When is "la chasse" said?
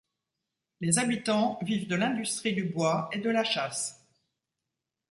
3.29-4.03